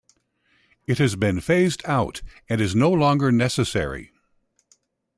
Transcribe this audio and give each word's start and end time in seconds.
It 0.87 0.97
has 0.97 1.15
been 1.15 1.39
phased 1.41 1.83
out 1.85 2.23
and 2.49 2.59
is 2.59 2.73
no 2.73 2.89
longer 2.89 3.31
necessary. 3.31 4.11